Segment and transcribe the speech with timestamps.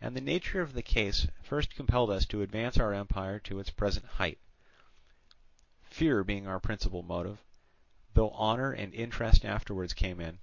[0.00, 3.68] And the nature of the case first compelled us to advance our empire to its
[3.68, 4.38] present height;
[5.82, 7.42] fear being our principal motive,
[8.14, 10.38] though honour and interest afterwards came in.